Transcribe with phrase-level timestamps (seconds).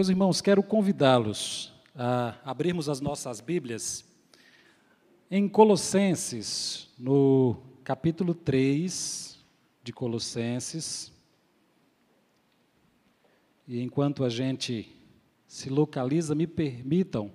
[0.00, 4.02] Meus irmãos, quero convidá-los a abrirmos as nossas Bíblias
[5.30, 9.38] em Colossenses, no capítulo 3
[9.84, 11.12] de Colossenses.
[13.68, 14.90] E enquanto a gente
[15.46, 17.30] se localiza, me permitam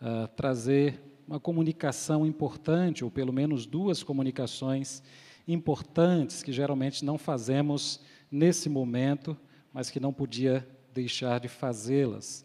[0.00, 0.98] uh, trazer
[1.28, 5.02] uma comunicação importante, ou pelo menos duas comunicações
[5.46, 9.36] importantes que geralmente não fazemos nesse momento,
[9.74, 12.44] mas que não podia deixar de fazê-las.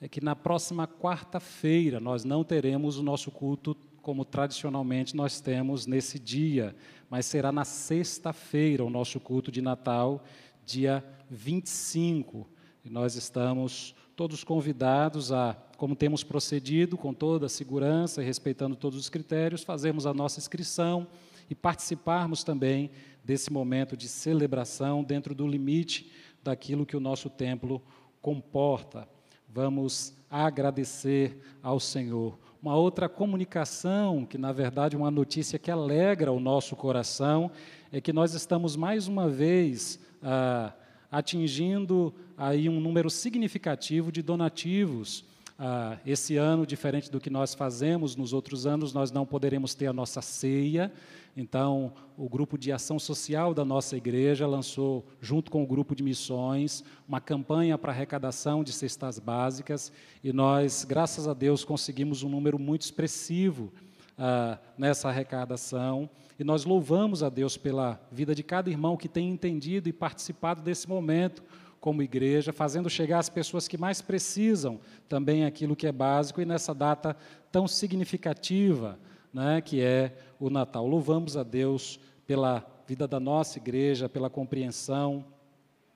[0.00, 5.86] É que na próxima quarta-feira nós não teremos o nosso culto como tradicionalmente nós temos
[5.86, 6.74] nesse dia,
[7.08, 10.24] mas será na sexta-feira o nosso culto de Natal,
[10.66, 12.48] dia 25.
[12.84, 18.74] E nós estamos todos convidados a, como temos procedido, com toda a segurança e respeitando
[18.74, 21.06] todos os critérios, fazermos a nossa inscrição
[21.48, 22.90] e participarmos também
[23.24, 26.10] desse momento de celebração dentro do limite
[26.42, 27.82] daquilo que o nosso templo
[28.20, 29.08] comporta.
[29.48, 32.38] Vamos agradecer ao Senhor.
[32.62, 37.50] Uma outra comunicação, que na verdade é uma notícia que alegra o nosso coração,
[37.90, 40.72] é que nós estamos mais uma vez ah,
[41.10, 45.24] atingindo aí um número significativo de donativos.
[45.64, 49.86] Ah, esse ano, diferente do que nós fazemos nos outros anos, nós não poderemos ter
[49.86, 50.92] a nossa ceia,
[51.36, 56.02] então, o grupo de ação social da nossa igreja lançou, junto com o grupo de
[56.02, 59.90] missões, uma campanha para arrecadação de cestas básicas.
[60.22, 63.72] E nós, graças a Deus, conseguimos um número muito expressivo
[64.18, 66.10] ah, nessa arrecadação.
[66.38, 70.60] E nós louvamos a Deus pela vida de cada irmão que tem entendido e participado
[70.60, 71.42] desse momento
[71.82, 74.78] como igreja, fazendo chegar às pessoas que mais precisam
[75.08, 77.16] também aquilo que é básico e nessa data
[77.50, 78.96] tão significativa
[79.34, 80.86] né, que é o Natal.
[80.86, 85.24] Louvamos a Deus pela vida da nossa igreja, pela compreensão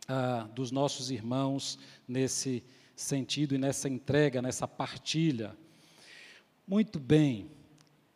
[0.09, 2.65] ah, dos nossos irmãos nesse
[2.97, 5.57] sentido e nessa entrega, nessa partilha.
[6.67, 7.49] Muito bem,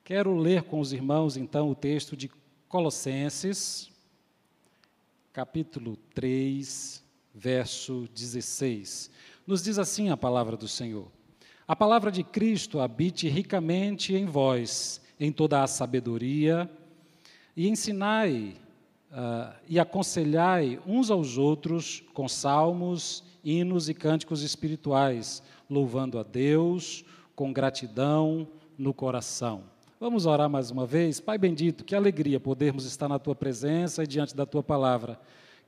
[0.02, 2.28] quero ler com os irmãos então o texto de
[2.68, 3.88] Colossenses,
[5.32, 9.10] capítulo 3, verso 16.
[9.46, 11.08] Nos diz assim a palavra do Senhor:
[11.66, 16.70] A palavra de Cristo habite ricamente em vós em toda a sabedoria,
[17.54, 18.56] e ensinai
[19.10, 27.04] uh, e aconselhai uns aos outros com salmos, hinos e cânticos espirituais, louvando a Deus
[27.34, 28.48] com gratidão
[28.78, 29.64] no coração.
[29.98, 31.20] Vamos orar mais uma vez?
[31.20, 35.20] Pai bendito, que alegria podermos estar na tua presença e diante da tua palavra.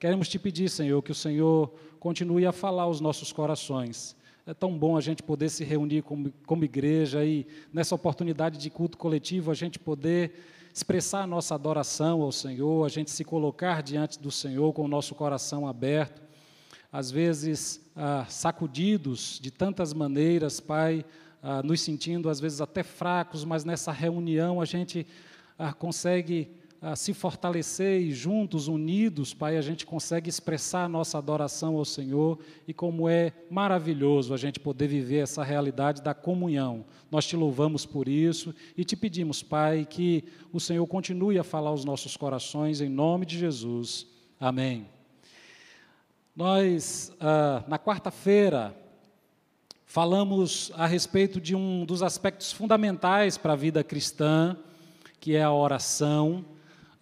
[0.02, 4.16] Queremos te pedir, Senhor, que o Senhor continue a falar aos nossos corações.
[4.44, 8.68] É tão bom a gente poder se reunir como, como igreja e, nessa oportunidade de
[8.68, 10.32] culto coletivo, a gente poder
[10.74, 14.88] expressar a nossa adoração ao Senhor, a gente se colocar diante do Senhor com o
[14.88, 16.20] nosso coração aberto,
[16.90, 21.04] às vezes ah, sacudidos de tantas maneiras, Pai,
[21.40, 25.06] ah, nos sentindo às vezes até fracos, mas nessa reunião a gente
[25.56, 26.50] ah, consegue
[26.82, 31.84] a se fortalecer e juntos, unidos, Pai, a gente consegue expressar a nossa adoração ao
[31.84, 36.84] Senhor e como é maravilhoso a gente poder viver essa realidade da comunhão.
[37.08, 41.70] Nós te louvamos por isso e te pedimos, Pai, que o Senhor continue a falar
[41.70, 44.08] aos nossos corações em nome de Jesus.
[44.40, 44.88] Amém.
[46.34, 48.76] Nós, ah, na quarta-feira,
[49.86, 54.56] falamos a respeito de um dos aspectos fundamentais para a vida cristã,
[55.20, 56.44] que é a oração.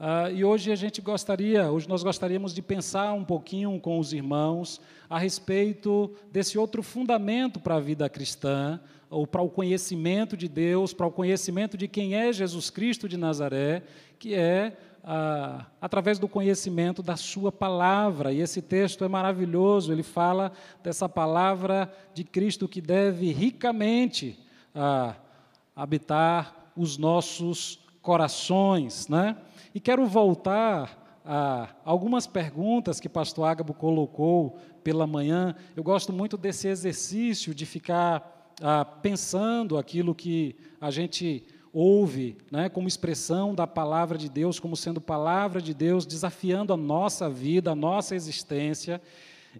[0.00, 4.15] Uh, e hoje a gente gostaria, hoje nós gostaríamos de pensar um pouquinho com os
[4.15, 4.81] irmãos
[5.11, 10.94] a respeito desse outro fundamento para a vida cristã, ou para o conhecimento de Deus,
[10.94, 13.83] para o conhecimento de quem é Jesus Cristo de Nazaré,
[14.19, 14.74] que é
[15.04, 18.33] uh, através do conhecimento da Sua palavra.
[18.33, 20.51] E esse texto é maravilhoso, ele fala
[20.83, 24.39] dessa palavra de Cristo que deve ricamente
[24.74, 25.15] uh,
[25.77, 29.36] habitar os nossos corações, né?
[29.72, 35.55] E quero voltar a algumas perguntas que pastor Ágabo colocou pela manhã.
[35.77, 42.69] Eu gosto muito desse exercício de ficar ah, pensando aquilo que a gente ouve né,
[42.69, 47.71] como expressão da palavra de Deus, como sendo palavra de Deus, desafiando a nossa vida,
[47.71, 49.01] a nossa existência.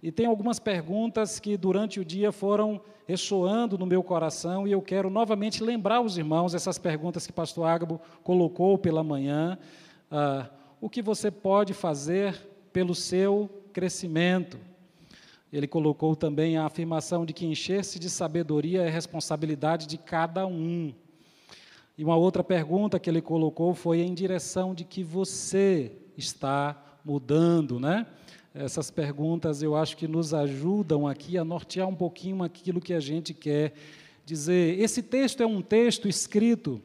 [0.03, 4.81] E tem algumas perguntas que durante o dia foram ressoando no meu coração e eu
[4.81, 9.57] quero novamente lembrar os irmãos essas perguntas que pastor Ágabo colocou pela manhã
[10.11, 10.49] ah,
[10.81, 12.35] o que você pode fazer
[12.73, 14.59] pelo seu crescimento.
[15.51, 20.93] Ele colocou também a afirmação de que encher-se de sabedoria é responsabilidade de cada um.
[21.97, 27.79] E uma outra pergunta que ele colocou foi em direção de que você está mudando,
[27.79, 28.05] né?
[28.53, 32.99] essas perguntas eu acho que nos ajudam aqui a nortear um pouquinho aquilo que a
[32.99, 33.73] gente quer
[34.25, 34.79] dizer.
[34.79, 36.81] Esse texto é um texto escrito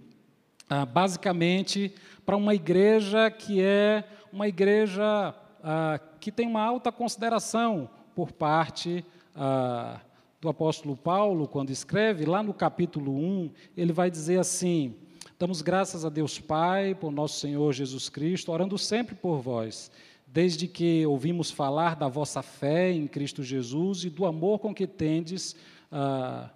[0.69, 7.89] ah, basicamente para uma igreja que é uma igreja ah, que tem uma alta consideração
[8.15, 9.05] por parte
[9.35, 10.01] ah,
[10.41, 14.95] do apóstolo Paulo, quando escreve, lá no capítulo 1, ele vai dizer assim:
[15.39, 19.91] Damos graças a Deus Pai, por nosso Senhor Jesus Cristo, orando sempre por vós,
[20.27, 24.87] desde que ouvimos falar da vossa fé em Cristo Jesus e do amor com que
[24.87, 25.57] tendes
[25.91, 26.51] ah,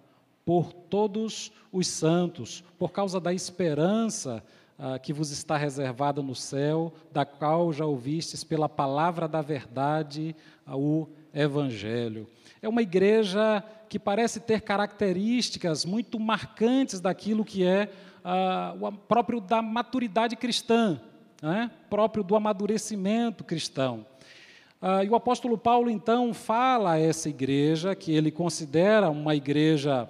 [0.51, 4.43] por todos os santos, por causa da esperança
[4.77, 10.35] ah, que vos está reservada no céu, da qual já ouvistes pela palavra da verdade
[10.67, 12.27] o Evangelho.
[12.61, 17.89] É uma igreja que parece ter características muito marcantes daquilo que é
[18.21, 20.99] ah, o próprio da maturidade cristã,
[21.41, 21.71] né?
[21.89, 24.05] próprio do amadurecimento cristão.
[24.81, 30.09] Ah, e o apóstolo Paulo, então, fala a essa igreja, que ele considera uma igreja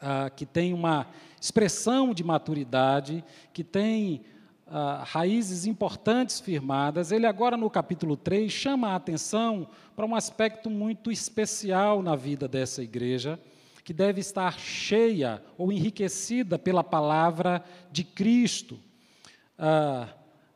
[0.00, 1.06] ah, que tem uma
[1.40, 4.24] expressão de maturidade, que tem
[4.66, 10.68] ah, raízes importantes firmadas, ele agora no capítulo 3 chama a atenção para um aspecto
[10.68, 13.40] muito especial na vida dessa igreja,
[13.84, 18.78] que deve estar cheia ou enriquecida pela palavra de Cristo.
[19.58, 20.08] Ah,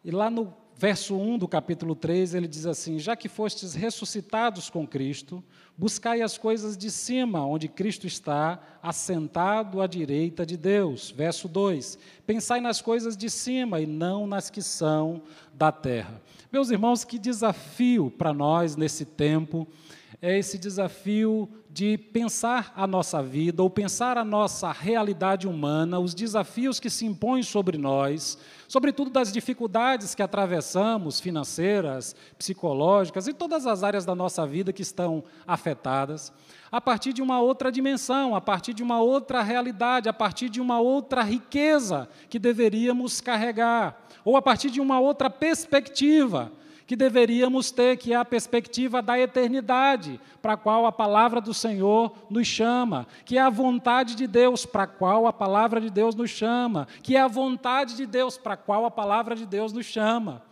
[0.04, 4.70] e lá no verso 1 do capítulo 3, ele diz assim: Já que fostes ressuscitados
[4.70, 5.44] com Cristo,
[5.80, 11.10] Buscai as coisas de cima, onde Cristo está, assentado à direita de Deus.
[11.10, 15.22] Verso 2: Pensai nas coisas de cima e não nas que são
[15.54, 16.20] da terra.
[16.52, 19.66] Meus irmãos, que desafio para nós nesse tempo
[20.22, 26.14] é esse desafio de pensar a nossa vida ou pensar a nossa realidade humana, os
[26.14, 28.36] desafios que se impõem sobre nós,
[28.68, 34.82] sobretudo das dificuldades que atravessamos, financeiras, psicológicas e todas as áreas da nossa vida que
[34.82, 36.32] estão afetadas,
[36.70, 40.60] a partir de uma outra dimensão, a partir de uma outra realidade, a partir de
[40.60, 46.52] uma outra riqueza que deveríamos carregar, ou a partir de uma outra perspectiva
[46.90, 51.54] que deveríamos ter, que é a perspectiva da eternidade, para a qual a palavra do
[51.54, 55.88] Senhor nos chama, que é a vontade de Deus, para a qual a palavra de
[55.88, 59.46] Deus nos chama, que é a vontade de Deus, para a qual a palavra de
[59.46, 60.42] Deus nos chama.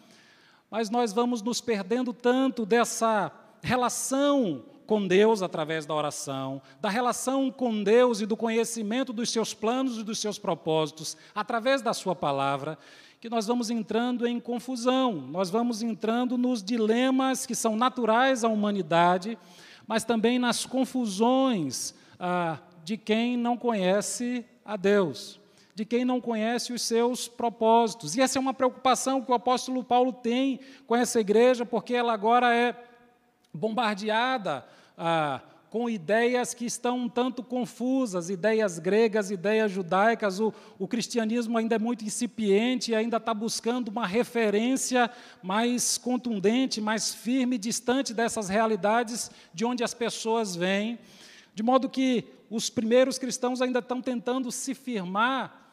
[0.71, 7.51] Mas nós vamos nos perdendo tanto dessa relação com Deus através da oração, da relação
[7.51, 12.15] com Deus e do conhecimento dos seus planos e dos seus propósitos através da Sua
[12.15, 12.79] palavra,
[13.21, 18.49] que nós vamos entrando em confusão, nós vamos entrando nos dilemas que são naturais à
[18.49, 19.37] humanidade,
[19.87, 25.41] mas também nas confusões ah, de quem não conhece a Deus,
[25.75, 28.15] de quem não conhece os seus propósitos.
[28.15, 32.13] E essa é uma preocupação que o apóstolo Paulo tem com essa igreja, porque ela
[32.13, 32.77] agora é
[33.53, 34.65] bombardeada.
[34.97, 40.41] Ah, com ideias que estão um tanto confusas, ideias gregas, ideias judaicas.
[40.41, 45.11] O, o cristianismo ainda é muito incipiente e ainda está buscando uma referência
[45.43, 50.99] mais contundente, mais firme, distante dessas realidades de onde as pessoas vêm.
[51.55, 55.71] De modo que os primeiros cristãos ainda estão tentando se firmar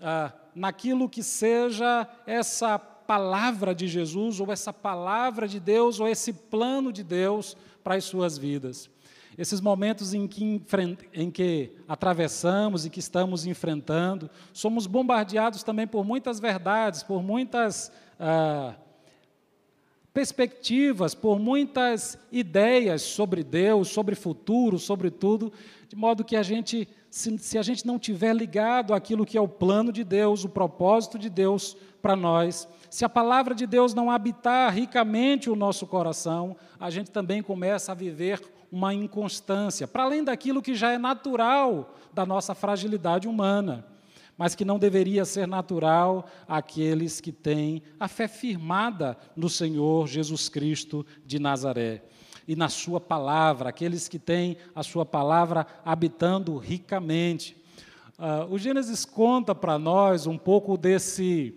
[0.00, 6.32] ah, naquilo que seja essa palavra de Jesus, ou essa palavra de Deus, ou esse
[6.32, 8.93] plano de Deus para as suas vidas.
[9.36, 10.62] Esses momentos em que,
[11.12, 17.90] em que atravessamos e que estamos enfrentando, somos bombardeados também por muitas verdades, por muitas
[18.18, 18.74] ah,
[20.12, 25.52] perspectivas, por muitas ideias sobre Deus, sobre futuro, sobre tudo,
[25.88, 29.40] de modo que a gente, se, se a gente não tiver ligado àquilo que é
[29.40, 33.92] o plano de Deus, o propósito de Deus para nós, se a palavra de Deus
[33.92, 40.04] não habitar ricamente o nosso coração, a gente também começa a viver uma inconstância, para
[40.04, 43.86] além daquilo que já é natural da nossa fragilidade humana,
[44.36, 50.48] mas que não deveria ser natural àqueles que têm a fé firmada no Senhor Jesus
[50.48, 52.02] Cristo de Nazaré
[52.46, 57.56] e na Sua palavra, aqueles que têm a Sua palavra habitando ricamente.
[58.18, 61.54] Uh, o Gênesis conta para nós um pouco desse.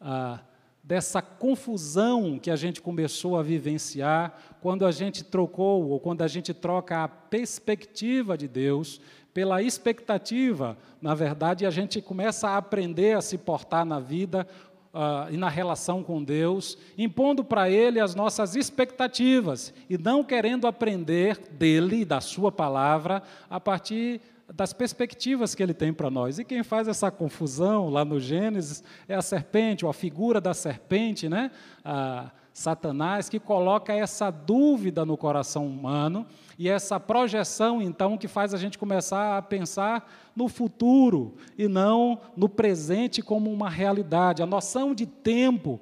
[0.00, 0.51] Uh,
[0.92, 6.28] dessa confusão que a gente começou a vivenciar quando a gente trocou, ou quando a
[6.28, 9.00] gente troca a perspectiva de Deus
[9.32, 10.76] pela expectativa.
[11.00, 14.46] Na verdade, a gente começa a aprender a se portar na vida
[14.92, 20.66] uh, e na relação com Deus, impondo para Ele as nossas expectativas e não querendo
[20.66, 24.20] aprender dele, da Sua palavra, a partir
[24.52, 26.38] das perspectivas que ele tem para nós.
[26.38, 30.54] E quem faz essa confusão lá no Gênesis é a serpente, ou a figura da
[30.54, 31.50] serpente, né?
[31.84, 36.26] Ah, Satanás, que coloca essa dúvida no coração humano
[36.58, 42.20] e essa projeção, então, que faz a gente começar a pensar no futuro e não
[42.36, 44.42] no presente como uma realidade.
[44.42, 45.80] A noção de tempo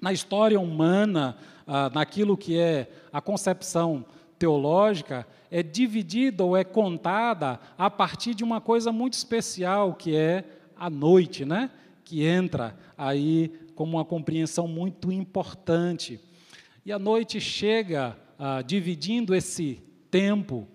[0.00, 4.04] na história humana, ah, naquilo que é a concepção
[4.38, 10.44] teológica, é dividida ou é contada a partir de uma coisa muito especial, que é
[10.76, 11.70] a noite, né?
[12.04, 16.20] que entra aí como uma compreensão muito importante.
[16.84, 20.68] E a noite chega ah, dividindo esse tempo,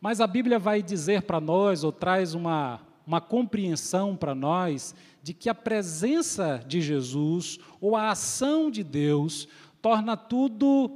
[0.00, 5.34] mas a Bíblia vai dizer para nós, ou traz uma, uma compreensão para nós, de
[5.34, 9.46] que a presença de Jesus, ou a ação de Deus,
[9.82, 10.90] torna tudo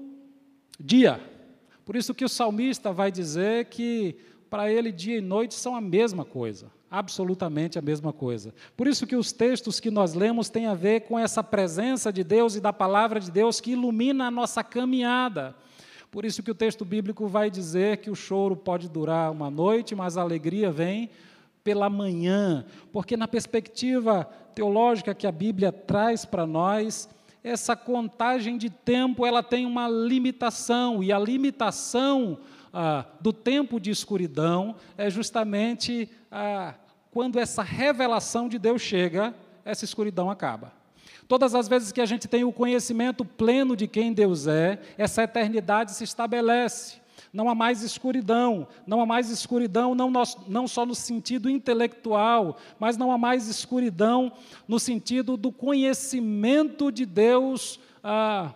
[0.80, 1.20] dia.
[1.84, 4.16] Por isso que o salmista vai dizer que
[4.48, 8.54] para ele dia e noite são a mesma coisa absolutamente a mesma coisa.
[8.76, 12.22] Por isso que os textos que nós lemos têm a ver com essa presença de
[12.22, 15.56] Deus e da palavra de Deus que ilumina a nossa caminhada.
[16.10, 19.94] Por isso que o texto bíblico vai dizer que o choro pode durar uma noite,
[19.94, 21.08] mas a alegria vem
[21.64, 24.24] pela manhã, porque na perspectiva
[24.54, 27.08] teológica que a Bíblia traz para nós,
[27.42, 32.38] essa contagem de tempo ela tem uma limitação e a limitação
[32.72, 36.74] ah, do tempo de escuridão é justamente ah,
[37.10, 39.34] quando essa revelação de Deus chega,
[39.64, 40.72] essa escuridão acaba.
[41.28, 45.22] Todas as vezes que a gente tem o conhecimento pleno de quem Deus é, essa
[45.22, 47.01] eternidade se estabelece.
[47.32, 50.12] Não há mais escuridão, não há mais escuridão, não,
[50.46, 54.32] não só no sentido intelectual, mas não há mais escuridão
[54.68, 58.52] no sentido do conhecimento de Deus ah,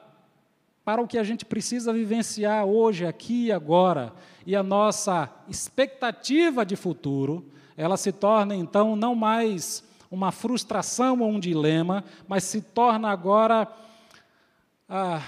[0.85, 4.13] para o que a gente precisa vivenciar hoje, aqui e agora.
[4.45, 11.29] E a nossa expectativa de futuro ela se torna então não mais uma frustração ou
[11.29, 13.69] um dilema, mas se torna agora
[14.89, 15.21] ah,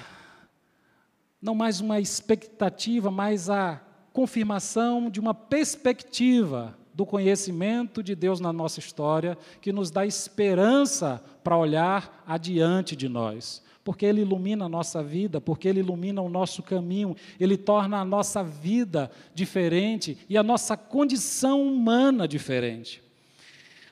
[1.41, 3.81] não mais uma expectativa, mas a
[4.13, 11.23] confirmação de uma perspectiva do conhecimento de Deus na nossa história, que nos dá esperança
[11.45, 16.29] para olhar adiante de nós porque Ele ilumina a nossa vida, porque Ele ilumina o
[16.29, 23.03] nosso caminho, Ele torna a nossa vida diferente e a nossa condição humana diferente.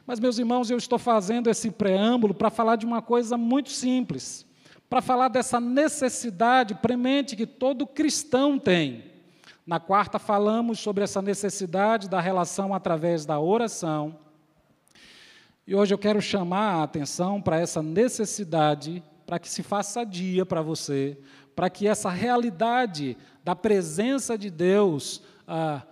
[0.06, 4.44] Mas, meus irmãos, eu estou fazendo esse preâmbulo para falar de uma coisa muito simples,
[4.88, 9.04] para falar dessa necessidade premente que todo cristão tem.
[9.66, 14.16] Na quarta, falamos sobre essa necessidade da relação através da oração.
[15.66, 20.46] E hoje eu quero chamar a atenção para essa necessidade para que se faça dia
[20.46, 21.18] para você,
[21.56, 25.82] para que essa realidade da presença de Deus ah,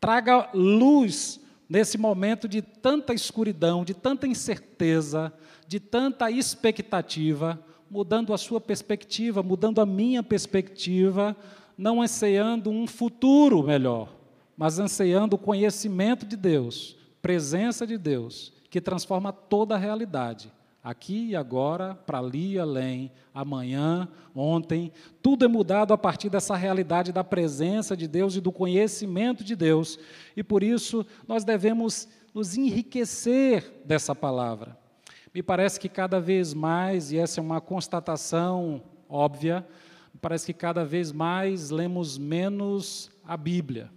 [0.00, 5.32] traga luz nesse momento de tanta escuridão, de tanta incerteza,
[5.68, 11.36] de tanta expectativa, mudando a sua perspectiva, mudando a minha perspectiva,
[11.76, 14.08] não anseando um futuro melhor,
[14.56, 20.50] mas anseando o conhecimento de Deus, presença de Deus, que transforma toda a realidade
[20.82, 24.90] aqui e agora, para ali e além, amanhã, ontem,
[25.22, 29.54] tudo é mudado a partir dessa realidade da presença de Deus e do conhecimento de
[29.54, 29.98] Deus,
[30.34, 34.81] e por isso nós devemos nos enriquecer dessa palavra.
[35.34, 39.66] Me parece que cada vez mais, e essa é uma constatação óbvia,
[40.20, 43.90] parece que cada vez mais lemos menos a Bíblia.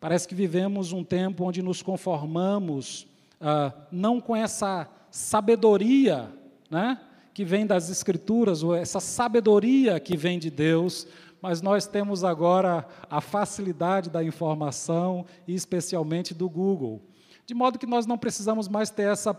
[0.00, 3.06] Parece que vivemos um tempo onde nos conformamos
[3.40, 6.28] ah, não com essa sabedoria,
[6.68, 7.00] né?
[7.32, 11.06] que vem das Escrituras, ou essa sabedoria que vem de Deus,
[11.40, 17.00] mas nós temos agora a facilidade da informação e especialmente do Google.
[17.46, 19.32] De modo que nós não precisamos mais ter essa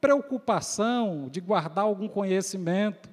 [0.00, 3.10] preocupação de guardar algum conhecimento,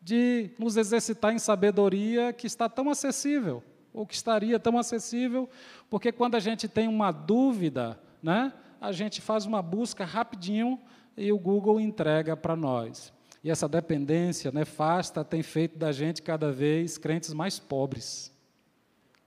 [0.00, 3.62] de nos exercitar em sabedoria que está tão acessível,
[3.92, 5.48] ou que estaria tão acessível,
[5.88, 10.78] porque quando a gente tem uma dúvida, né, a gente faz uma busca rapidinho
[11.16, 13.12] e o Google entrega para nós.
[13.42, 18.32] E essa dependência nefasta tem feito da gente cada vez crentes mais pobres,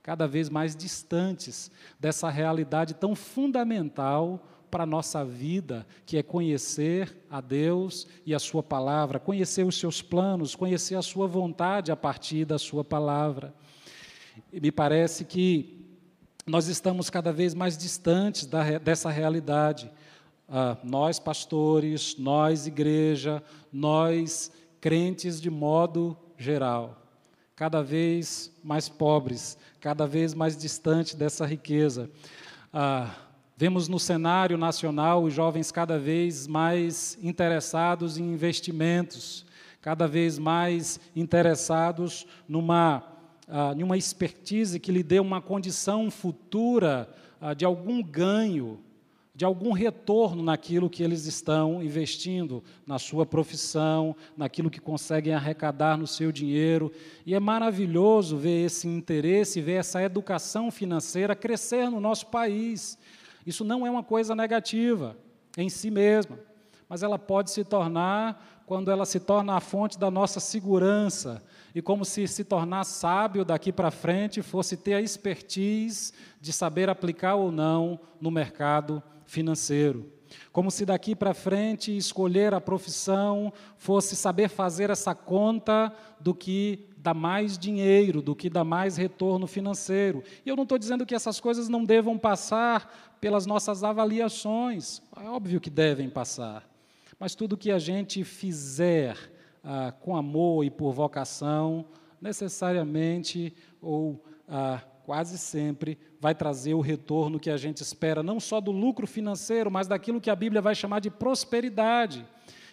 [0.02, 7.24] cada vez mais distantes dessa realidade tão fundamental para a nossa vida, que é conhecer
[7.30, 11.96] a Deus e a Sua palavra, conhecer os seus planos, conhecer a Sua vontade a
[11.96, 13.54] partir da Sua palavra.
[14.52, 15.84] E me parece que
[16.46, 19.90] nós estamos cada vez mais distantes da, dessa realidade
[20.48, 27.02] ah, nós pastores, nós igreja, nós crentes de modo geral,
[27.54, 32.10] cada vez mais pobres, cada vez mais distante dessa riqueza.
[32.72, 33.14] Ah,
[33.58, 39.44] vemos no cenário nacional os jovens cada vez mais interessados em investimentos,
[39.80, 43.02] cada vez mais interessados numa,
[43.48, 47.12] uh, numa expertise que lhe dê uma condição futura
[47.42, 48.78] uh, de algum ganho,
[49.34, 55.98] de algum retorno naquilo que eles estão investindo, na sua profissão, naquilo que conseguem arrecadar
[55.98, 56.92] no seu dinheiro.
[57.26, 62.96] E é maravilhoso ver esse interesse, ver essa educação financeira crescer no nosso país.
[63.48, 65.16] Isso não é uma coisa negativa
[65.56, 66.38] em si mesma,
[66.86, 71.42] mas ela pode se tornar quando ela se torna a fonte da nossa segurança,
[71.74, 76.90] e como se se tornar sábio daqui para frente fosse ter a expertise de saber
[76.90, 80.12] aplicar ou não no mercado financeiro.
[80.52, 85.90] Como se daqui para frente escolher a profissão fosse saber fazer essa conta
[86.20, 90.22] do que dá mais dinheiro, do que dá mais retorno financeiro.
[90.44, 95.28] E eu não estou dizendo que essas coisas não devam passar pelas nossas avaliações, é
[95.28, 96.68] óbvio que devem passar.
[97.18, 99.16] Mas tudo que a gente fizer
[99.62, 101.84] ah, com amor e por vocação,
[102.20, 108.60] necessariamente ou ah, quase sempre vai trazer o retorno que a gente espera, não só
[108.60, 112.26] do lucro financeiro, mas daquilo que a Bíblia vai chamar de prosperidade,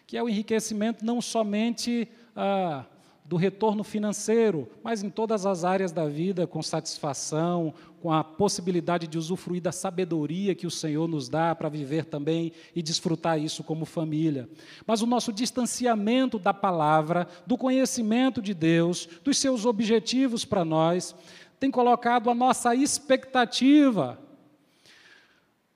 [0.05, 2.85] que é o enriquecimento não somente ah,
[3.25, 9.07] do retorno financeiro, mas em todas as áreas da vida, com satisfação, com a possibilidade
[9.07, 13.63] de usufruir da sabedoria que o Senhor nos dá para viver também e desfrutar isso
[13.63, 14.47] como família.
[14.85, 21.15] Mas o nosso distanciamento da palavra, do conhecimento de Deus, dos seus objetivos para nós,
[21.59, 24.19] tem colocado a nossa expectativa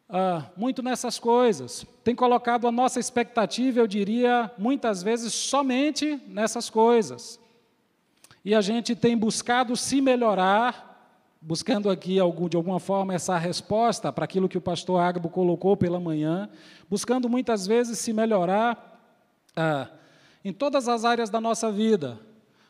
[0.10, 6.68] ah, muito nessas coisas, tem colocado a nossa expectativa, eu diria, muitas vezes somente nessas
[6.68, 7.40] coisas.
[8.44, 12.16] E a gente tem buscado se melhorar, buscando aqui
[12.50, 16.50] de alguma forma essa resposta para aquilo que o pastor Ágabo colocou pela manhã,
[16.90, 19.00] buscando muitas vezes se melhorar
[19.56, 19.90] ah,
[20.44, 22.20] em todas as áreas da nossa vida,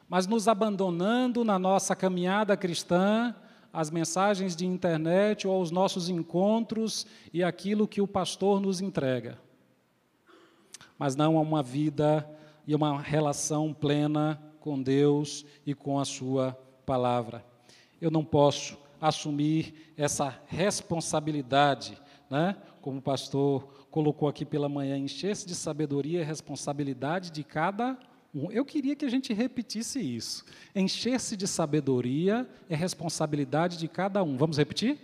[0.10, 3.34] mas nos abandonando na nossa caminhada cristã,
[3.72, 9.38] as mensagens de internet ou os nossos encontros e aquilo que o pastor nos entrega.
[10.98, 12.30] Mas não a uma vida
[12.66, 17.46] e uma relação plena com Deus e com a Sua palavra.
[18.02, 21.98] Eu não posso assumir essa responsabilidade,
[22.30, 22.58] né?
[22.82, 27.98] como o pastor colocou aqui pela manhã, encher-se de sabedoria e responsabilidade de cada
[28.52, 30.46] eu queria que a gente repetisse isso.
[30.76, 34.38] Encher-se de sabedoria é responsabilidade de cada um.
[34.38, 34.98] Vamos repetir?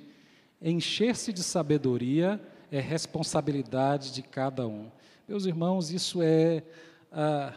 [0.62, 2.40] Encher-se de sabedoria
[2.72, 4.92] é responsabilidade de cada um.
[5.28, 6.64] Meus irmãos, isso é,
[7.12, 7.54] ah,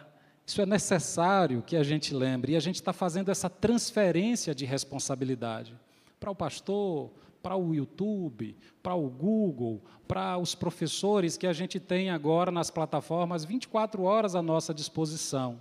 [0.47, 2.53] isso é necessário que a gente lembre.
[2.53, 5.75] E a gente está fazendo essa transferência de responsabilidade
[6.19, 7.11] para o pastor,
[7.43, 12.71] para o YouTube, para o Google, para os professores que a gente tem agora nas
[12.71, 15.61] plataformas 24 horas à nossa disposição.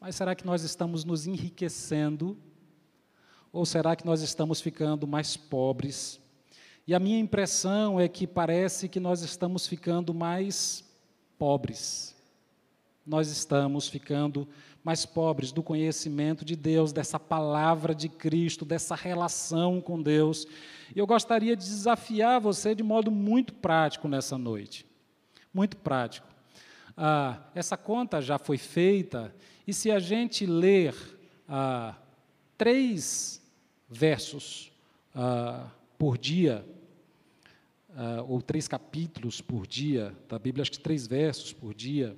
[0.00, 2.36] Mas será que nós estamos nos enriquecendo?
[3.52, 6.20] Ou será que nós estamos ficando mais pobres?
[6.86, 10.84] E a minha impressão é que parece que nós estamos ficando mais
[11.38, 12.14] pobres.
[13.04, 14.46] Nós estamos ficando
[14.86, 20.46] mais pobres do conhecimento de Deus, dessa palavra de Cristo, dessa relação com Deus.
[20.94, 24.86] E eu gostaria de desafiar você de modo muito prático nessa noite.
[25.52, 26.28] Muito prático.
[26.96, 29.34] Ah, essa conta já foi feita,
[29.66, 30.94] e se a gente ler
[31.48, 31.96] ah,
[32.56, 33.42] três
[33.88, 34.70] versos
[35.12, 35.66] ah,
[35.98, 36.64] por dia,
[37.92, 42.16] ah, ou três capítulos por dia da Bíblia, acho que três versos por dia,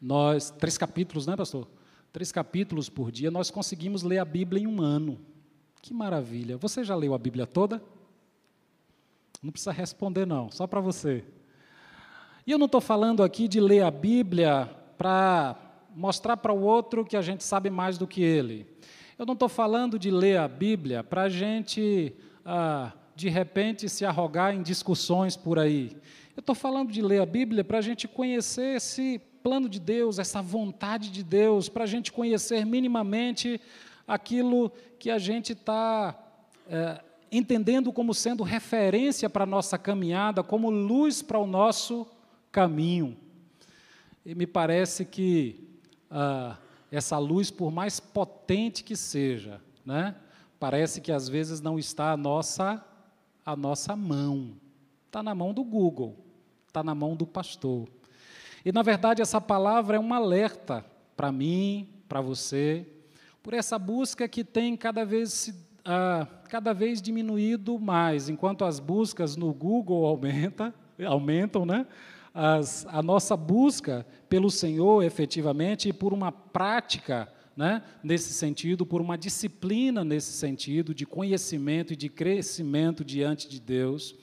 [0.00, 1.66] nós, três capítulos, né, pastor?
[2.12, 5.18] Três capítulos por dia, nós conseguimos ler a Bíblia em um ano.
[5.82, 6.56] Que maravilha.
[6.56, 7.82] Você já leu a Bíblia toda?
[9.42, 11.24] Não precisa responder, não, só para você.
[12.46, 15.56] E eu não estou falando aqui de ler a Bíblia para
[15.94, 18.66] mostrar para o outro que a gente sabe mais do que ele.
[19.18, 24.04] Eu não estou falando de ler a Bíblia para a gente, ah, de repente, se
[24.04, 25.96] arrogar em discussões por aí.
[26.36, 30.18] Eu estou falando de ler a Bíblia para a gente conhecer esse plano de Deus,
[30.18, 33.60] essa vontade de Deus, para a gente conhecer minimamente
[34.04, 36.18] aquilo que a gente está
[36.68, 42.08] é, entendendo como sendo referência para a nossa caminhada, como luz para o nosso
[42.50, 43.16] caminho.
[44.24, 45.64] E me parece que
[46.10, 46.56] ah,
[46.90, 50.16] essa luz, por mais potente que seja, né,
[50.58, 52.84] parece que às vezes não está a nossa,
[53.44, 54.54] a nossa mão.
[55.06, 56.16] Está na mão do Google,
[56.66, 57.86] está na mão do pastor.
[58.66, 60.84] E, na verdade, essa palavra é um alerta
[61.16, 62.84] para mim, para você,
[63.40, 65.54] por essa busca que tem cada vez,
[65.86, 70.74] uh, cada vez diminuído mais, enquanto as buscas no Google aumenta,
[71.06, 71.86] aumentam, né?
[72.34, 79.00] as, a nossa busca pelo Senhor efetivamente e por uma prática né, nesse sentido, por
[79.00, 84.16] uma disciplina nesse sentido, de conhecimento e de crescimento diante de Deus,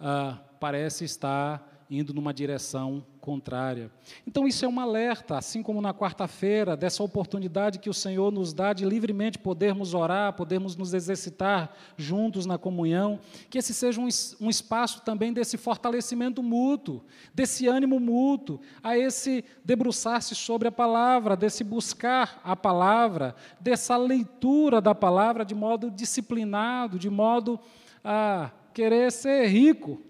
[0.00, 3.90] ah, parece estar indo numa direção contrária.
[4.26, 8.52] Então, isso é um alerta, assim como na quarta-feira, dessa oportunidade que o Senhor nos
[8.52, 13.18] dá de livremente podermos orar, podermos nos exercitar juntos na comunhão,
[13.50, 14.08] que esse seja um,
[14.40, 17.02] um espaço também desse fortalecimento mútuo,
[17.34, 24.80] desse ânimo mútuo, a esse debruçar-se sobre a palavra, desse buscar a palavra, dessa leitura
[24.80, 27.58] da palavra de modo disciplinado, de modo
[28.04, 30.05] a querer ser rico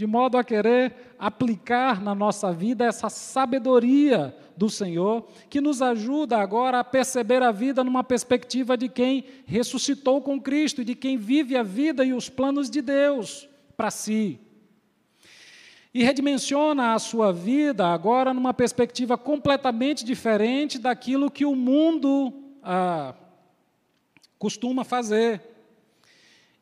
[0.00, 6.38] de modo a querer aplicar na nossa vida essa sabedoria do Senhor, que nos ajuda
[6.38, 11.54] agora a perceber a vida numa perspectiva de quem ressuscitou com Cristo, de quem vive
[11.54, 14.40] a vida e os planos de Deus para si.
[15.92, 22.32] E redimensiona a sua vida agora numa perspectiva completamente diferente daquilo que o mundo
[22.62, 23.12] ah,
[24.38, 25.42] costuma fazer.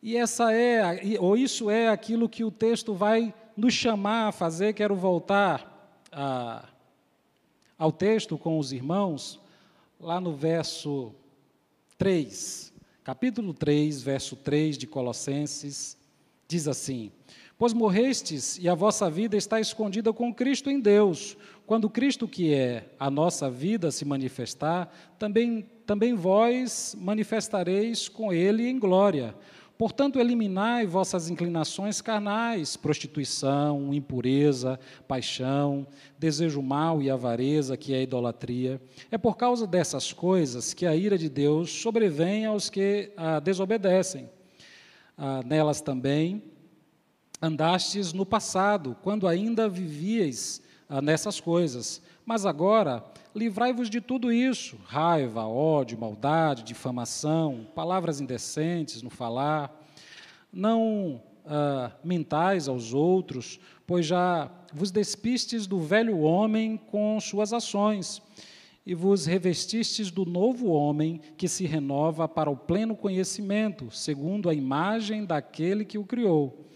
[0.02, 4.72] E essa é, ou isso é aquilo que o texto vai nos chamar a fazer.
[4.72, 6.64] Quero voltar a,
[7.76, 9.40] ao texto com os irmãos,
[10.00, 11.12] lá no verso
[11.96, 15.96] 3, capítulo 3, verso 3 de Colossenses,
[16.46, 17.10] diz assim:
[17.58, 21.36] Pois morrestes e a vossa vida está escondida com Cristo em Deus.
[21.66, 28.68] Quando Cristo, que é a nossa vida, se manifestar, também, também vós manifestareis com Ele
[28.68, 29.34] em glória.
[29.78, 35.86] Portanto, eliminai vossas inclinações carnais, prostituição, impureza, paixão,
[36.18, 38.82] desejo mau e avareza, que é a idolatria.
[39.08, 44.28] É por causa dessas coisas que a ira de Deus sobrevém aos que a desobedecem.
[45.16, 46.42] Ah, nelas também
[47.40, 52.02] andastes no passado, quando ainda vivíeis ah, nessas coisas.
[52.26, 53.04] Mas agora
[53.38, 59.80] Livrai-vos de tudo isso: raiva, ódio, maldade, difamação, palavras indecentes no falar.
[60.52, 68.20] Não ah, mentais aos outros, pois já vos despistes do velho homem com suas ações
[68.84, 74.54] e vos revestistes do novo homem que se renova para o pleno conhecimento, segundo a
[74.54, 76.67] imagem daquele que o criou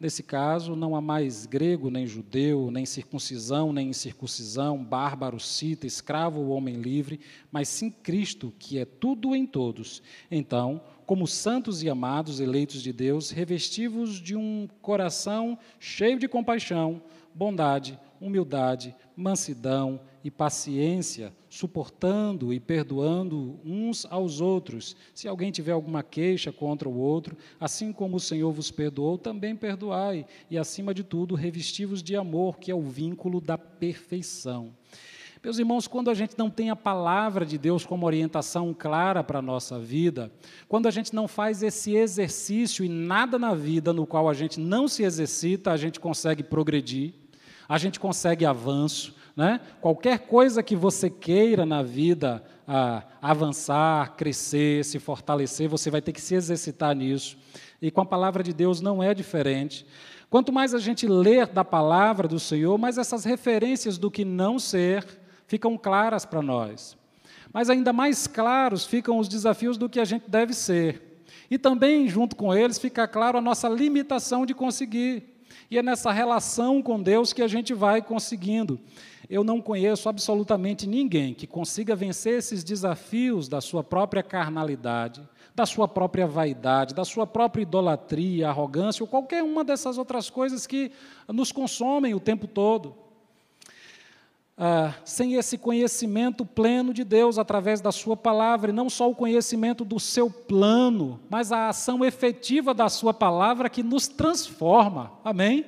[0.00, 6.38] Nesse caso, não há mais grego, nem judeu, nem circuncisão, nem incircuncisão, bárbaro, cita, escravo
[6.38, 7.18] ou homem livre,
[7.50, 10.00] mas sim Cristo, que é tudo em todos.
[10.30, 17.02] Então, como santos e amados, eleitos de Deus, revestivos de um coração cheio de compaixão,
[17.34, 24.96] bondade, humildade, mansidão e paciência, suportando e perdoando uns aos outros.
[25.14, 29.54] Se alguém tiver alguma queixa contra o outro, assim como o Senhor vos perdoou, também
[29.54, 34.72] perdoai, e acima de tudo, revestivos de amor, que é o vínculo da perfeição.
[35.42, 39.38] Meus irmãos, quando a gente não tem a palavra de Deus como orientação clara para
[39.38, 40.32] a nossa vida,
[40.66, 44.58] quando a gente não faz esse exercício e nada na vida no qual a gente
[44.58, 47.14] não se exercita, a gente consegue progredir,
[47.68, 49.60] a gente consegue avanço, né?
[49.80, 56.12] Qualquer coisa que você queira na vida ah, avançar, crescer, se fortalecer, você vai ter
[56.12, 57.38] que se exercitar nisso.
[57.80, 59.86] E com a palavra de Deus não é diferente.
[60.28, 64.58] Quanto mais a gente ler da palavra do Senhor, mais essas referências do que não
[64.58, 65.06] ser
[65.46, 66.98] ficam claras para nós.
[67.52, 71.22] Mas ainda mais claros ficam os desafios do que a gente deve ser.
[71.48, 75.37] E também, junto com eles, fica claro a nossa limitação de conseguir.
[75.70, 78.80] E é nessa relação com Deus que a gente vai conseguindo.
[79.28, 85.20] Eu não conheço absolutamente ninguém que consiga vencer esses desafios da sua própria carnalidade,
[85.54, 90.66] da sua própria vaidade, da sua própria idolatria, arrogância ou qualquer uma dessas outras coisas
[90.66, 90.90] que
[91.28, 92.94] nos consomem o tempo todo.
[94.60, 99.14] Ah, sem esse conhecimento pleno de Deus através da Sua palavra, e não só o
[99.14, 105.12] conhecimento do seu plano, mas a ação efetiva da Sua palavra que nos transforma.
[105.24, 105.64] Amém?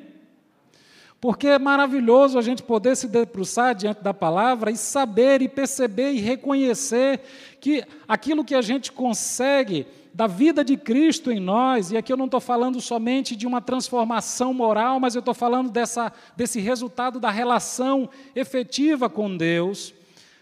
[1.20, 6.10] Porque é maravilhoso a gente poder se debruçar diante da palavra e saber e perceber
[6.10, 7.20] e reconhecer
[7.60, 12.16] que aquilo que a gente consegue da vida de Cristo em nós, e aqui eu
[12.16, 17.20] não estou falando somente de uma transformação moral, mas eu estou falando dessa, desse resultado
[17.20, 19.94] da relação efetiva com Deus,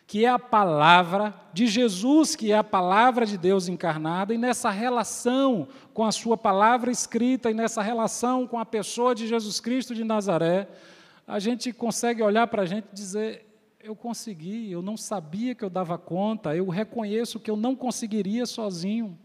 [0.07, 4.71] que é a palavra de Jesus, que é a palavra de Deus encarnada, e nessa
[4.71, 9.95] relação com a Sua palavra escrita, e nessa relação com a pessoa de Jesus Cristo
[9.95, 10.67] de Nazaré,
[11.27, 13.47] a gente consegue olhar para a gente e dizer:
[13.83, 18.47] eu consegui, eu não sabia que eu dava conta, eu reconheço que eu não conseguiria
[18.47, 19.17] sozinho.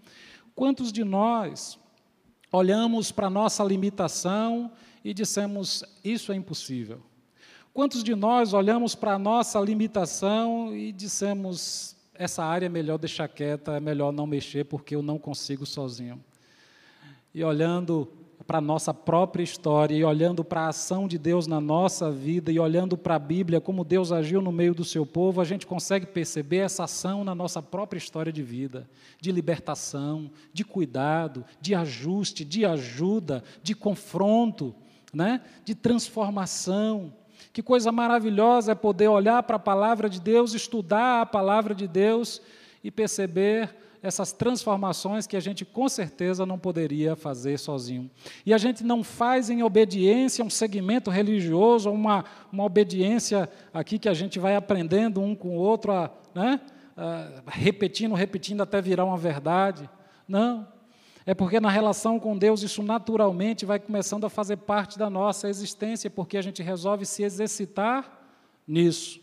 [0.56, 1.80] Quantos de nós
[2.52, 4.72] olhamos para a nossa limitação
[5.04, 7.02] e dissemos: isso é impossível?
[7.74, 13.28] Quantos de nós olhamos para a nossa limitação e dissemos: essa área é melhor deixar
[13.28, 16.24] quieta, é melhor não mexer porque eu não consigo sozinho?
[17.34, 18.08] E olhando
[18.46, 22.52] para a nossa própria história e olhando para a ação de Deus na nossa vida
[22.52, 25.66] e olhando para a Bíblia, como Deus agiu no meio do seu povo, a gente
[25.66, 28.88] consegue perceber essa ação na nossa própria história de vida,
[29.20, 34.76] de libertação, de cuidado, de ajuste, de ajuda, de confronto,
[35.14, 35.42] né?
[35.64, 37.14] de transformação.
[37.52, 41.88] Que coisa maravilhosa é poder olhar para a palavra de Deus, estudar a palavra de
[41.88, 42.42] Deus
[42.84, 48.12] e perceber essas transformações que a gente com certeza não poderia fazer sozinho.
[48.46, 53.98] E a gente não faz em obediência a um segmento religioso, uma, uma obediência aqui
[53.98, 56.60] que a gente vai aprendendo um com o outro, a, né,
[57.48, 59.90] repetindo, repetindo até virar uma verdade.
[60.28, 60.68] Não.
[61.26, 65.48] É porque na relação com Deus isso naturalmente vai começando a fazer parte da nossa
[65.48, 68.20] existência, porque a gente resolve se exercitar
[68.68, 69.23] nisso.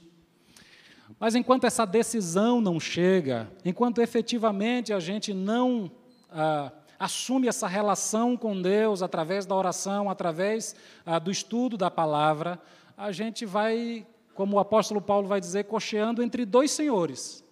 [1.18, 5.90] Mas enquanto essa decisão não chega, enquanto efetivamente a gente não
[6.30, 12.60] ah, assume essa relação com Deus através da oração, através ah, do estudo da palavra,
[12.96, 17.42] a gente vai, como o apóstolo Paulo vai dizer, cocheando entre dois senhores.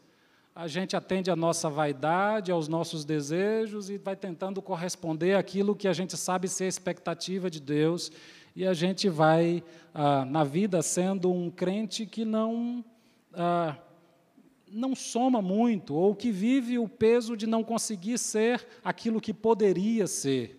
[0.54, 5.88] A gente atende à nossa vaidade, aos nossos desejos e vai tentando corresponder àquilo que
[5.88, 8.10] a gente sabe ser a expectativa de Deus,
[8.54, 9.62] e a gente vai,
[9.94, 12.84] ah, na vida, sendo um crente que não
[13.34, 13.76] ah,
[14.70, 20.06] não soma muito, ou que vive o peso de não conseguir ser aquilo que poderia
[20.06, 20.58] ser.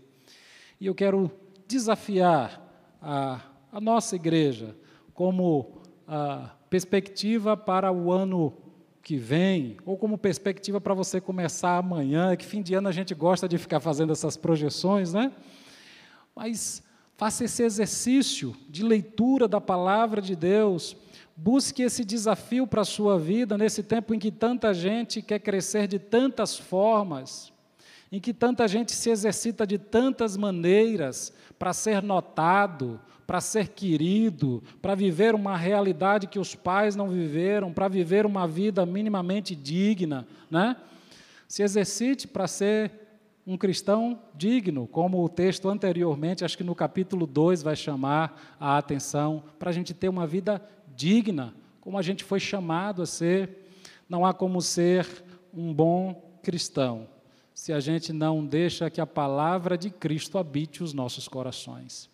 [0.80, 1.32] E eu quero
[1.68, 2.66] desafiar
[3.02, 4.76] a, a nossa igreja
[5.14, 8.54] como a perspectiva para o ano
[9.02, 13.14] que vem, ou como perspectiva para você começar amanhã, que fim de ano a gente
[13.16, 15.32] gosta de ficar fazendo essas projeções, né?
[16.36, 16.84] Mas
[17.18, 20.96] faça esse exercício de leitura da palavra de Deus,
[21.42, 25.88] Busque esse desafio para a sua vida nesse tempo em que tanta gente quer crescer
[25.88, 27.54] de tantas formas,
[28.12, 34.62] em que tanta gente se exercita de tantas maneiras para ser notado, para ser querido,
[34.82, 40.28] para viver uma realidade que os pais não viveram, para viver uma vida minimamente digna,
[40.52, 40.76] né?
[41.48, 42.92] Se exercite para ser
[43.48, 48.78] um cristão digno, como o texto anteriormente, acho que no capítulo 2 vai chamar a
[48.78, 50.79] atenção, para a gente ter uma vida digna,
[51.80, 53.68] como a gente foi chamado a ser.
[54.08, 55.08] Não há como ser
[55.54, 57.08] um bom cristão
[57.60, 62.10] se a gente não deixa que a palavra de Cristo habite os nossos corações.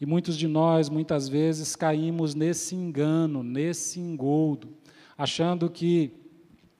[0.00, 4.68] E muitos de nós, muitas vezes, caímos nesse engano, nesse engoldo,
[5.16, 6.10] achando que,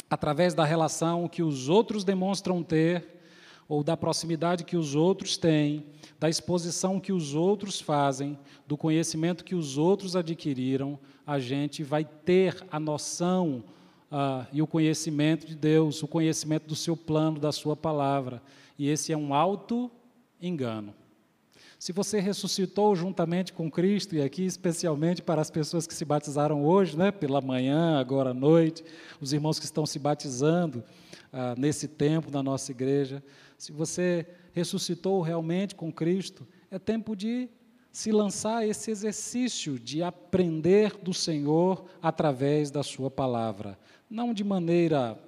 [0.09, 3.18] através da relação que os outros demonstram ter,
[3.69, 5.85] ou da proximidade que os outros têm,
[6.19, 12.05] da exposição que os outros fazem, do conhecimento que os outros adquiriram, a gente vai
[12.05, 13.63] ter a noção
[14.11, 18.43] uh, e o conhecimento de Deus, o conhecimento do seu plano, da sua palavra.
[18.79, 19.91] E esse é um alto
[20.41, 20.95] engano.
[21.79, 26.65] Se você ressuscitou juntamente com Cristo, e aqui especialmente para as pessoas que se batizaram
[26.65, 28.83] hoje, né, pela manhã, agora à noite,
[29.21, 30.83] os irmãos que estão se batizando
[31.33, 33.23] ah, nesse tempo na nossa igreja,
[33.59, 37.49] se você ressuscitou realmente com Cristo, é tempo de
[37.91, 43.77] se lançar esse exercício de aprender do Senhor através da Sua palavra.
[44.09, 45.19] Não de maneira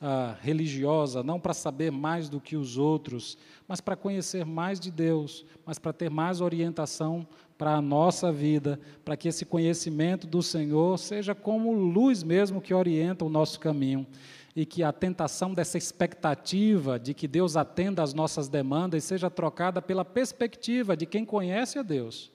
[0.00, 4.92] ah, religiosa, não para saber mais do que os outros, mas para conhecer mais de
[4.92, 10.44] Deus, mas para ter mais orientação para a nossa vida, para que esse conhecimento do
[10.44, 14.06] Senhor seja como luz mesmo que orienta o nosso caminho
[14.54, 19.80] e que a tentação dessa expectativa de que Deus atenda às nossas demandas seja trocada
[19.80, 22.32] pela perspectiva de quem conhece a Deus,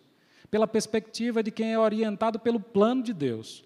[0.50, 3.64] pela perspectiva de quem é orientado pelo plano de Deus,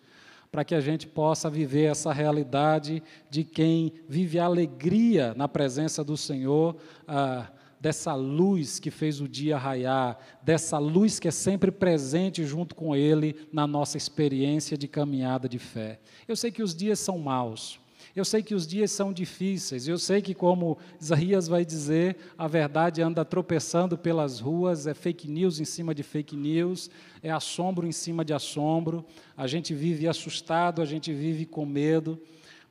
[0.52, 6.04] para que a gente possa viver essa realidade de quem vive a alegria na presença
[6.04, 6.78] do Senhor.
[7.08, 12.76] Ah, dessa luz que fez o dia raiar, dessa luz que é sempre presente junto
[12.76, 16.00] com Ele na nossa experiência de caminhada de fé.
[16.28, 17.80] Eu sei que os dias são maus,
[18.20, 22.48] eu sei que os dias são difíceis, eu sei que, como Isaías vai dizer, a
[22.48, 26.90] verdade anda tropeçando pelas ruas, é fake news em cima de fake news,
[27.22, 32.20] é assombro em cima de assombro, a gente vive assustado, a gente vive com medo,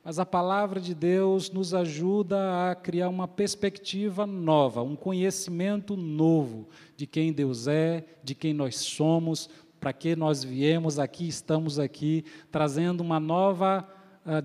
[0.03, 6.67] mas a palavra de Deus nos ajuda a criar uma perspectiva nova, um conhecimento novo
[6.97, 12.25] de quem Deus é, de quem nós somos, para que nós viemos aqui, estamos aqui,
[12.51, 13.87] trazendo uma nova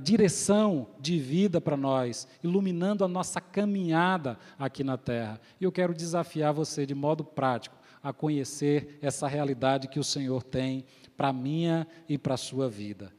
[0.03, 5.41] direção de vida para nós, iluminando a nossa caminhada aqui na terra.
[5.61, 10.43] E eu quero desafiar você de modo prático a conhecer essa realidade que o Senhor
[10.43, 10.85] tem
[11.17, 13.13] para a minha e para a sua vida.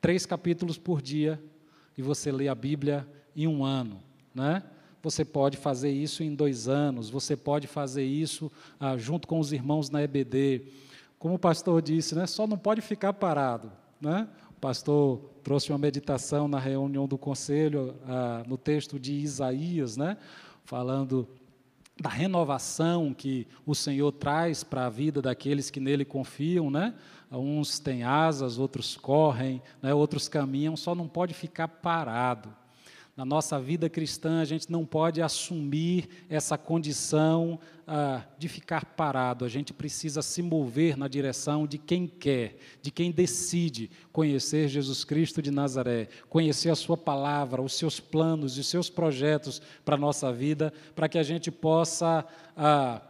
[0.00, 1.42] Três capítulos por dia
[1.96, 4.02] e você lê a Bíblia em um ano,
[4.34, 4.62] né?
[5.02, 9.52] Você pode fazer isso em dois anos, você pode fazer isso ah, junto com os
[9.52, 10.62] irmãos na EBD.
[11.18, 12.26] Como o pastor disse, né?
[12.26, 13.70] Só não pode ficar parado,
[14.00, 14.28] né?
[14.56, 20.16] O pastor trouxe uma meditação na reunião do conselho, ah, no texto de Isaías, né?
[20.64, 21.28] Falando
[22.00, 26.94] da renovação que o Senhor traz para a vida daqueles que nele confiam, né?
[27.30, 29.92] Uns têm asas, outros correm, né?
[29.94, 32.54] outros caminham, só não pode ficar parado.
[33.16, 39.44] Na nossa vida cristã, a gente não pode assumir essa condição ah, de ficar parado.
[39.44, 45.04] A gente precisa se mover na direção de quem quer, de quem decide conhecer Jesus
[45.04, 49.94] Cristo de Nazaré, conhecer a Sua palavra, os seus planos e os seus projetos para
[49.94, 52.26] a nossa vida, para que a gente possa.
[52.56, 53.00] Ah,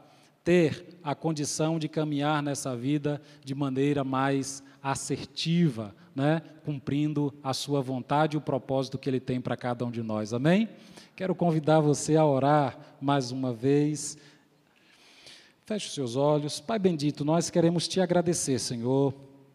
[0.44, 6.42] ter a condição de caminhar nessa vida de maneira mais assertiva, né?
[6.64, 10.32] cumprindo a sua vontade e o propósito que Ele tem para cada um de nós.
[10.32, 10.68] Amém?
[11.16, 14.16] Quero convidar você a orar mais uma vez.
[15.64, 16.60] Feche os seus olhos.
[16.60, 19.14] Pai bendito, nós queremos te agradecer, Senhor,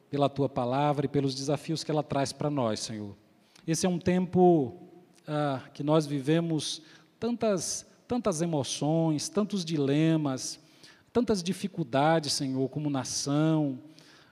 [0.10, 3.16] pela tua palavra e pelos desafios que ela traz para nós, Senhor.
[3.68, 4.76] Esse é um tempo
[5.28, 6.82] ah, que nós vivemos
[7.20, 10.60] tantas, tantas emoções, tantos dilemas,
[11.14, 13.78] tantas dificuldades, Senhor, como nação,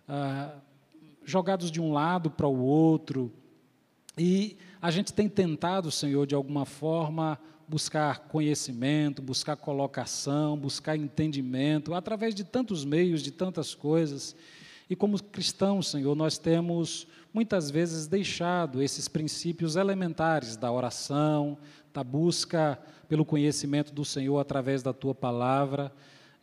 [0.08, 0.56] ah,
[1.28, 3.30] jogados de um lado para o outro.
[4.18, 7.38] E a gente tem tentado, Senhor, de alguma forma,
[7.68, 14.38] buscar conhecimento, buscar colocação, buscar entendimento, através de tantos meios, de tantas coisas.
[14.90, 21.58] E como cristãos, Senhor, nós temos muitas vezes deixado esses princípios elementares da oração,
[21.94, 25.92] da busca pelo conhecimento do Senhor através da tua palavra.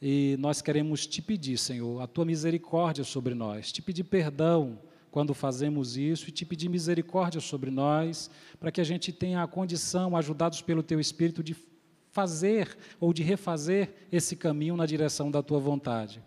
[0.06, 4.78] E nós queremos te pedir, Senhor, a tua misericórdia sobre nós, te pedir perdão
[5.10, 9.46] quando fazemos isso e te pedir misericórdia sobre nós, para que a gente tenha a
[9.46, 11.56] condição, ajudados pelo teu Espírito, de
[12.12, 16.22] fazer ou de refazer esse caminho na direção da tua vontade.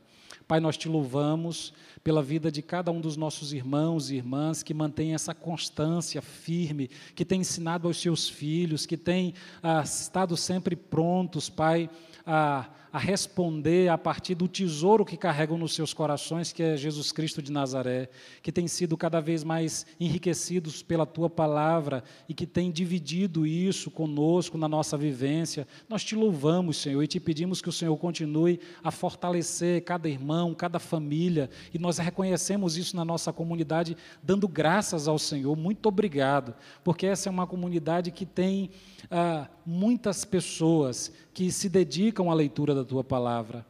[0.48, 1.72] Pai, nós te louvamos
[2.04, 6.90] pela vida de cada um dos nossos irmãos e irmãs que mantém essa constância firme,
[7.14, 11.92] que tem ensinado aos seus filhos, que tem ah, estado sempre prontos, Pai,
[12.26, 17.12] a a responder a partir do tesouro que carregam nos seus corações, que é Jesus
[17.12, 18.10] Cristo de Nazaré,
[18.42, 23.92] que tem sido cada vez mais enriquecidos pela tua palavra e que tem dividido isso
[23.92, 25.68] conosco na nossa vivência.
[25.90, 30.54] Nós te louvamos, Senhor, e te pedimos que o Senhor continue a fortalecer cada irmão,
[30.54, 35.56] cada família, e nós reconhecemos isso na nossa comunidade, dando graças ao Senhor.
[35.56, 38.70] Muito obrigado, porque essa é uma comunidade que tem
[39.10, 43.66] ah, muitas pessoas que se dedicam à leitura da tua palavra.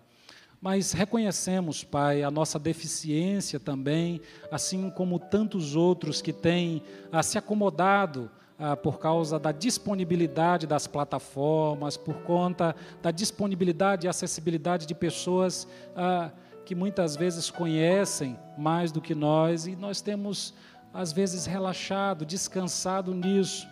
[0.59, 4.19] Mas reconhecemos, Pai, a nossa deficiência também,
[4.51, 10.87] assim como tantos outros que têm ah, se acomodado ah, por causa da disponibilidade das
[10.87, 16.31] plataformas, por conta da disponibilidade e acessibilidade de pessoas ah,
[16.65, 20.55] que muitas vezes conhecem mais do que nós e nós temos,
[20.91, 23.67] às vezes, relaxado, descansado nisso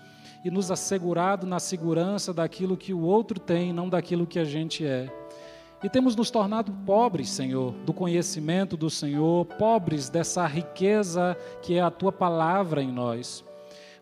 [0.45, 4.85] e nos assegurado na segurança daquilo que o outro tem, não daquilo que a gente
[4.85, 5.11] é.
[5.85, 11.79] E temos nos tornado pobres, Senhor, do conhecimento do Senhor, pobres dessa riqueza que é
[11.79, 13.45] a tua palavra em nós.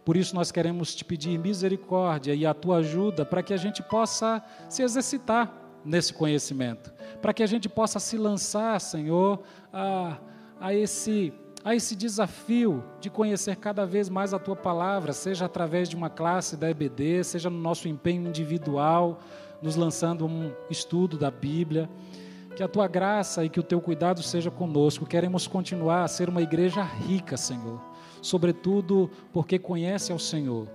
[0.05, 3.83] Por isso nós queremos te pedir misericórdia e a tua ajuda para que a gente
[3.83, 9.43] possa se exercitar nesse conhecimento, para que a gente possa se lançar, Senhor,
[9.73, 10.19] a,
[10.61, 11.33] a esse
[11.65, 16.09] a esse desafio de conhecer cada vez mais a tua palavra, seja através de uma
[16.09, 19.19] classe da EBD, seja no nosso empenho individual,
[19.63, 21.89] nos lançando um estudo da Bíblia.
[22.55, 25.07] Que a tua graça e que o teu cuidado seja conosco.
[25.07, 27.81] Queremos continuar a ser uma igreja rica, Senhor,
[28.21, 30.67] sobretudo porque conhece ao Senhor,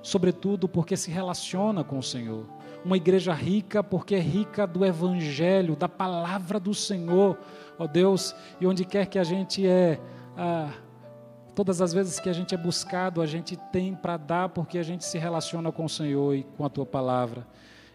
[0.00, 2.46] sobretudo porque se relaciona com o Senhor.
[2.82, 7.36] Uma igreja rica porque é rica do evangelho, da palavra do Senhor,
[7.78, 10.00] ó Deus, e onde quer que a gente é
[10.34, 10.70] ah,
[11.54, 14.82] todas as vezes que a gente é buscado, a gente tem para dar porque a
[14.82, 17.44] gente se relaciona com o Senhor e com a tua palavra.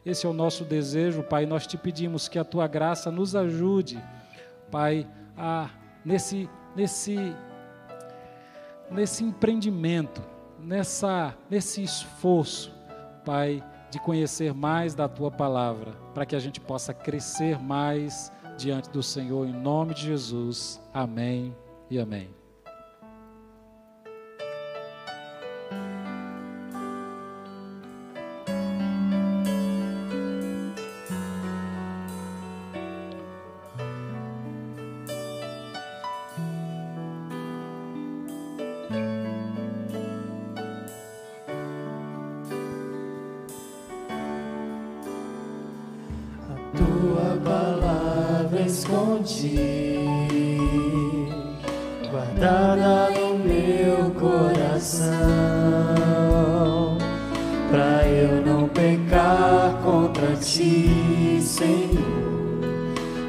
[0.05, 1.45] Esse é o nosso desejo, Pai.
[1.45, 4.01] Nós te pedimos que a tua graça nos ajude,
[4.69, 5.69] Pai, a
[6.03, 7.17] nesse nesse
[8.91, 10.21] nesse empreendimento,
[10.59, 12.73] nessa nesse esforço,
[13.23, 18.89] Pai, de conhecer mais da tua palavra, para que a gente possa crescer mais diante
[18.89, 20.81] do Senhor em nome de Jesus.
[20.93, 21.55] Amém
[21.89, 22.42] e amém.
[48.73, 49.55] Escondi,
[52.09, 55.13] guardada no meu coração,
[57.69, 62.01] pra eu não pecar contra ti, Senhor.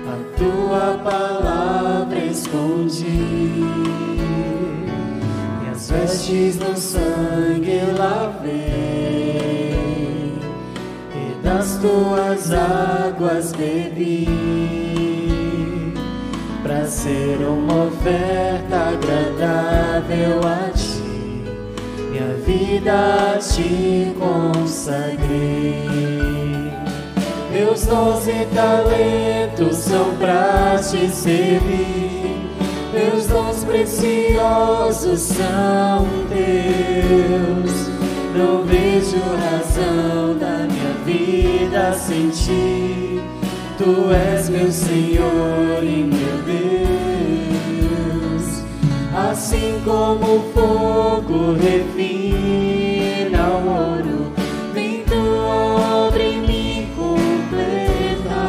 [0.08, 3.60] A tua palavra escondi,
[5.60, 9.74] minhas vestes no sangue lavei
[11.42, 14.83] das tuas águas bebi, para
[17.04, 21.44] ser uma oferta agradável a ti,
[22.10, 23.38] minha vida a
[24.18, 25.84] consagrei.
[27.52, 32.40] Meus dons e talentos são para te servir,
[32.94, 37.84] meus dons preciosos são teus.
[38.34, 43.20] Não vejo razão da minha vida sem ti.
[43.76, 46.63] Tu és meu Senhor e meu Deus.
[49.34, 54.32] Assim como o fogo refina o ouro,
[54.72, 58.44] vem tua obra em mim completa,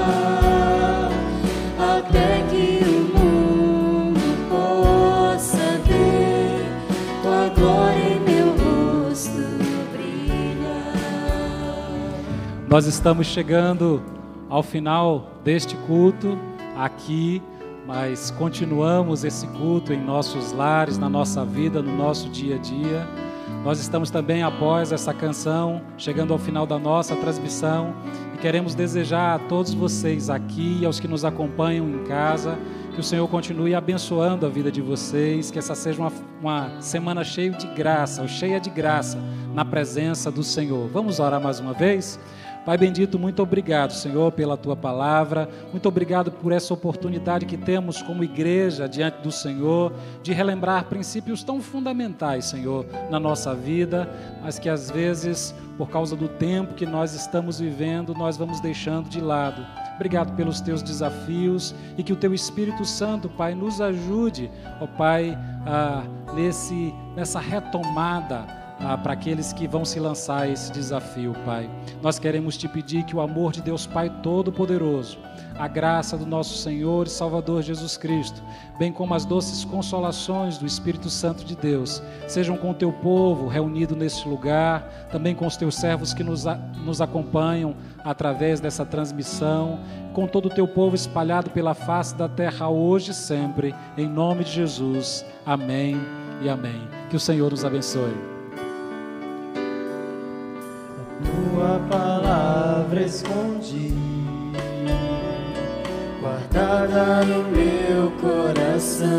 [1.79, 5.57] até que o mundo possa
[5.87, 6.67] ver
[7.23, 9.41] tua glória em meu rosto
[9.91, 10.93] brilhar.
[12.69, 14.03] Nós estamos chegando
[14.47, 16.37] ao final deste culto
[16.77, 17.41] aqui,
[17.85, 23.07] mas continuamos esse culto em nossos lares, na nossa vida, no nosso dia a dia.
[23.63, 27.95] Nós estamos também após essa canção, chegando ao final da nossa transmissão
[28.33, 32.57] e queremos desejar a todos vocês aqui e aos que nos acompanham em casa
[32.95, 37.25] que o Senhor continue abençoando a vida de vocês, que essa seja uma, uma semana
[37.25, 39.17] cheia de graça, cheia de graça
[39.53, 40.87] na presença do Senhor.
[40.87, 42.17] Vamos orar mais uma vez?
[42.65, 45.47] Pai bendito, muito obrigado, Senhor, pela tua palavra.
[45.71, 49.93] Muito obrigado por essa oportunidade que temos como igreja diante do Senhor
[50.23, 54.09] de relembrar princípios tão fundamentais, Senhor, na nossa vida,
[54.41, 59.09] mas que às vezes, por causa do tempo que nós estamos vivendo, nós vamos deixando
[59.09, 59.63] de lado.
[59.93, 64.49] Obrigado pelos teus desafios e que o teu Espírito Santo, Pai, nos ajude,
[64.81, 65.37] ó Pai,
[65.67, 66.03] ah,
[66.33, 71.69] nesse, nessa retomada ah, para aqueles que vão se lançar a esse desafio, Pai.
[72.01, 75.17] Nós queremos te pedir que o amor de Deus Pai Todo-Poderoso,
[75.57, 78.43] a graça do nosso Senhor e Salvador Jesus Cristo,
[78.77, 83.47] bem como as doces consolações do Espírito Santo de Deus, sejam com o teu povo
[83.47, 88.85] reunido neste lugar, também com os teus servos que nos, a, nos acompanham através dessa
[88.85, 89.79] transmissão,
[90.13, 94.43] com todo o teu povo espalhado pela face da terra hoje e sempre, em nome
[94.43, 95.25] de Jesus.
[95.45, 95.95] Amém
[96.41, 96.87] e amém.
[97.09, 98.34] Que o Senhor nos abençoe.
[101.25, 103.93] Tua palavra escondi,
[106.21, 109.09] guardada no meu coração,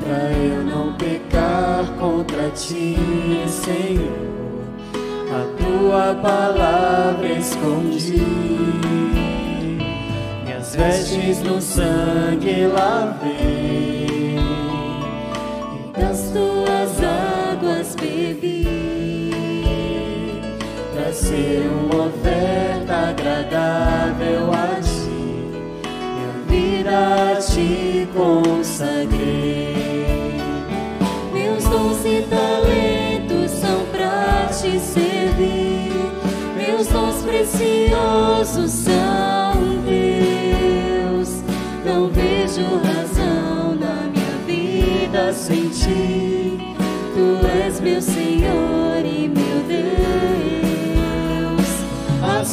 [0.00, 2.96] pra eu não pecar contra ti,
[3.46, 4.28] Senhor.
[5.30, 8.22] A tua palavra escondi,
[10.44, 14.38] minhas vestes no sangue lavei,
[15.74, 18.57] e das tuas águas bebi
[21.18, 25.50] ser uma oferta agradável a ti,
[26.14, 29.76] minha vida ti consagrei.
[31.32, 35.92] Meus dons e talentos são para te servir,
[36.56, 41.42] meus dons preciosos são teus.
[41.84, 46.76] Não vejo razão na minha vida sem ti,
[47.14, 48.97] tu és meu Senhor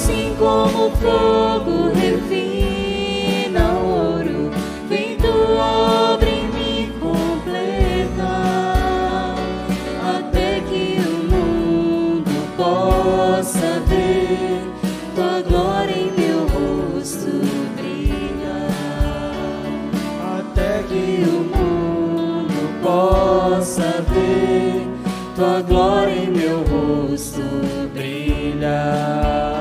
[0.05, 4.51] assim como o fogo refina o ouro,
[4.87, 8.33] vem tua obra em mim completa,
[10.15, 14.61] até que o mundo possa ver
[15.15, 17.41] tua glória em meu rosto
[17.75, 18.69] brilhar,
[20.39, 24.87] até que o mundo possa ver
[25.35, 27.41] tua glória em meu rosto
[27.91, 29.54] brilhar